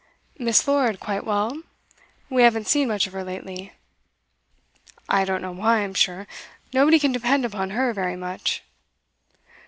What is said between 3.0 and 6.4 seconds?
of her lately.' 'I don't know why, I'm sure.